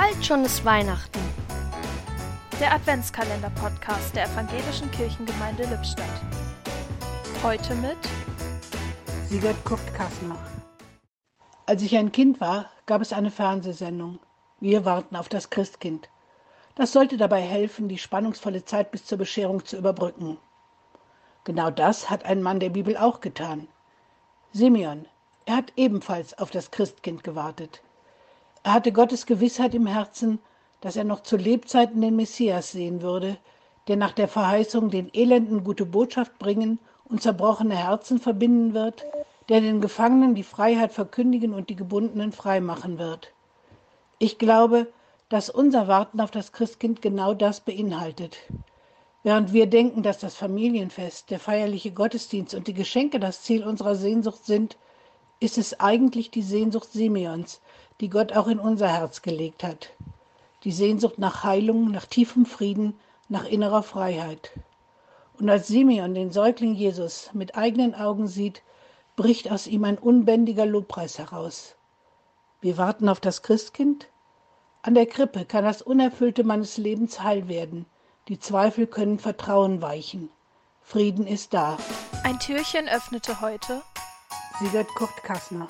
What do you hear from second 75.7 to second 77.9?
Unerfüllte meines Lebens heil werden.